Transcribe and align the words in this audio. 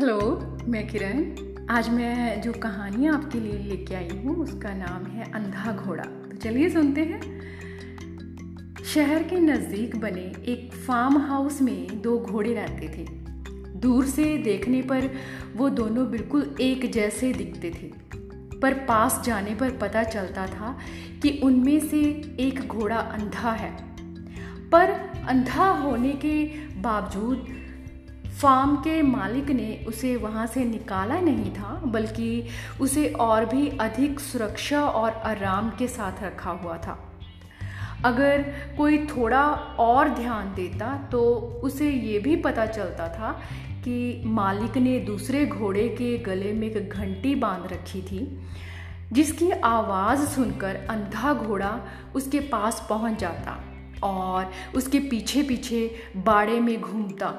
Hello, 0.00 0.20
मैं 0.68 0.88
किरण। 0.88 1.32
आज 1.70 1.88
मैं 1.88 2.42
जो 2.42 2.52
कहानी 2.52 3.06
आपके 3.06 3.40
लिए 3.40 3.52
लेके 3.52 3.94
आई 3.94 4.08
हूँ, 4.08 4.36
उसका 4.36 4.74
नाम 4.74 5.04
है 5.04 5.32
अंधा 5.32 5.72
घोड़ा। 5.72 6.04
तो 6.04 6.36
चलिए 6.36 6.70
सुनते 6.70 7.00
हैं। 7.00 7.40
शहर 8.84 9.22
के 9.22 9.36
नज़दीक 9.36 9.96
बने 9.96 10.20
एक 10.20 10.74
फार्म 10.74 11.18
हाउस 11.18 11.62
में 11.62 12.02
दो 12.02 12.18
घोड़े 12.18 12.54
रहते 12.54 12.88
थे। 12.88 13.06
दूर 13.78 14.06
से 14.06 14.38
देखने 14.38 14.82
पर 14.82 15.10
वो 15.56 15.68
दोनों 15.68 16.10
बिल्कुल 16.10 16.54
एक 16.60 16.92
जैसे 16.92 17.32
दिखते 17.32 17.70
थे। 17.70 17.92
पर 18.58 18.74
पास 18.74 19.22
जाने 19.24 19.54
पर 19.54 19.70
पता 19.70 20.02
चलता 20.02 20.46
था 20.46 20.78
कि 21.22 21.40
उनमें 21.44 21.80
से 21.80 22.00
एक 22.40 22.68
घोड़ा 22.68 22.96
अंधा 22.96 23.52
है। 23.52 23.76
पर 24.70 24.90
अंधा 25.28 25.70
होने 25.70 26.12
के 26.12 26.44
बावजूद 26.80 27.57
फार्म 28.40 28.76
के 28.76 29.00
मालिक 29.02 29.50
ने 29.50 29.84
उसे 29.88 30.14
वहाँ 30.16 30.46
से 30.46 30.64
निकाला 30.64 31.18
नहीं 31.20 31.50
था, 31.52 31.80
बल्कि 31.84 32.48
उसे 32.80 33.06
और 33.10 33.44
भी 33.44 33.68
अधिक 33.80 34.20
सुरक्षा 34.20 34.82
और 34.82 35.10
आराम 35.10 35.70
के 35.70 35.88
साथ 35.88 36.22
रखा 36.22 36.50
हुआ 36.52 36.76
था। 36.76 36.98
अगर 38.04 38.42
कोई 38.76 38.98
थोड़ा 39.06 39.42
और 39.80 40.08
ध्यान 40.08 40.54
देता 40.54 40.94
तो 41.12 41.22
उसे 41.64 41.90
ये 41.90 42.18
भी 42.18 42.36
पता 42.36 42.66
चलता 42.66 43.08
था 43.08 43.32
कि 43.84 44.22
मालिक 44.26 44.76
ने 44.76 44.98
दूसरे 45.00 45.44
घोड़े 45.46 45.88
के 45.88 46.16
गले 46.18 46.52
में 46.52 46.66
एक 46.68 46.88
घंटी 46.90 47.34
बाँध 47.34 47.72
रखी 47.72 48.02
थी, 48.02 48.26
जिसकी 49.12 49.50
आवाज़ 49.50 50.26
सुनकर 50.26 50.76
अंधा 50.90 51.34
घोड़ा 51.34 51.78
उसके 52.14 52.40
पास 52.48 52.86
पहुँच 52.88 53.18
जाता 53.18 53.60
और 54.02 54.50
उसके 54.76 54.98
पीछे 55.00 55.42
पीछे 55.42 55.90
बाड़े 56.16 56.60
में 56.60 56.80
घूमता। 56.80 57.34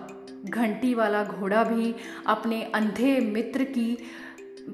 घंटी 0.45 0.93
वाला 0.93 1.23
घोड़ा 1.23 1.63
भी 1.63 1.95
अपने 2.27 2.63
अंधे 2.63 3.19
मित्र 3.19 3.63
की 3.63 3.97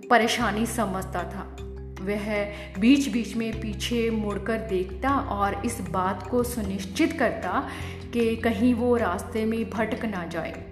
परेशानी 0.10 0.66
समझता 0.66 1.24
था। 1.24 1.58
वह 2.02 2.54
बीच 2.80 3.08
बीच 3.10 3.36
में 3.36 3.62
पीछे 3.62 4.10
मुड़कर 4.10 4.58
देखता 4.58 5.10
और 5.10 5.66
इस 5.66 5.82
बात 5.82 6.28
को 6.28 6.44
सुनिश्चित 6.44 7.14
करता 7.14 7.70
कि 8.14 8.36
कहीं 8.36 8.74
वो 8.74 8.98
रास्ते 8.98 9.46
में 9.46 9.70
भटक 9.70 10.06
ना 10.06 10.26
जाए। 10.26 10.66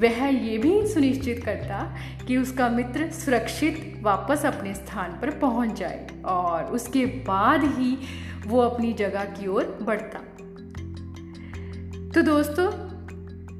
वह 0.00 0.24
ये 0.24 0.58
भी 0.58 0.86
सुनिश्चित 0.86 1.44
करता 1.44 1.96
कि 2.26 2.36
उसका 2.36 2.68
मित्र 2.68 3.10
सुरक्षित 3.10 4.00
वापस 4.02 4.46
अपने 4.46 4.74
स्थान 4.74 5.10
पर 5.10 5.30
पहुँच 5.30 5.78
जाए 5.78 6.06
और 6.24 6.64
उसके 6.64 7.06
बाद 7.06 7.64
ही 7.64 7.98
वो 8.46 8.60
अपनी 8.60 8.92
जगह 8.92 9.24
की 9.24 9.46
ओर 9.46 9.78
बढ़ता। 9.82 10.18
तो 12.14 12.22
दोस्तों 12.22 12.97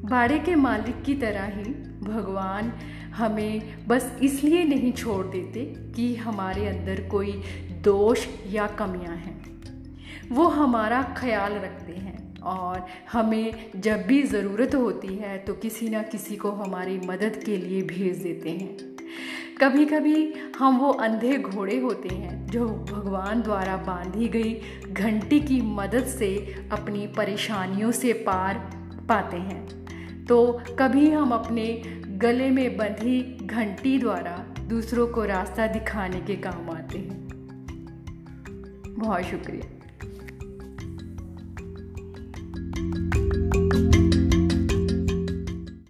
बाड़े 0.08 0.38
के 0.38 0.54
मालिक 0.54 1.02
की 1.02 1.14
तरह 1.14 1.46
ही 1.46 1.72
भगवान 2.02 2.72
हमें 3.14 3.86
बस 3.88 4.10
इसलिए 4.22 4.64
नहीं 4.64 4.92
छोड़ 4.92 5.26
देते 5.26 5.64
कि 5.96 6.14
हमारे 6.16 6.66
अंदर 6.66 7.00
कोई 7.08 7.32
दोष 7.84 8.26
या 8.46 8.66
कमियाँ 8.66 9.16
हैं। 9.16 9.36
वो 10.32 10.46
हमारा 10.48 11.02
ख्याल 11.18 11.52
रखते 11.52 11.92
हैं 11.92 12.40
और 12.42 12.86
हमें 13.12 13.70
जब 13.76 14.06
भी 14.06 14.22
ज़रूरत 14.22 14.74
होती 14.74 15.14
है 15.14 15.38
तो 15.38 15.54
किसी 15.54 15.88
ना 15.88 16.02
किसी 16.02 16.36
को 16.36 16.50
हमारी 16.50 16.98
मदद 16.98 17.40
के 17.46 17.56
लिए 17.56 17.82
भेज 17.82 18.22
देते 18.22 18.50
हैं। 18.50 18.76
कभी 19.60 19.84
कभी 19.86 20.32
हम 20.58 20.78
वो 20.78 20.90
अंधे 20.90 21.36
घोड़े 21.38 21.78
होते 21.78 22.08
हैं 22.08 22.46
जो 22.46 22.66
भगवान 22.66 23.42
द्वारा 23.42 23.76
बांधी 23.76 24.28
गई 24.28 24.54
घंटी 24.92 25.40
की 25.40 25.60
मदद 25.62 26.04
से 26.08 26.34
अपनी 26.72 27.06
परेशानियों 27.06 27.90
से 27.92 28.12
पार 28.12 28.54
पाते 29.08 29.36
हैं। 29.36 29.77
तो 30.28 30.62
कभी 30.78 31.10
हम 31.10 31.30
अपने 31.30 31.82
गले 32.08 32.50
में 32.50 32.76
बंधी 32.76 33.38
घंटी 33.46 33.98
द्वारा 33.98 34.64
दूसरों 34.66 35.06
को 35.06 35.24
रास्ता 35.24 35.66
दिखाने 35.66 36.20
के 36.20 36.36
काम 36.36 36.70
आते 36.70 36.98
हैं। 36.98 37.28
बहुत 38.98 39.22
शुक्रिया। 39.22 39.77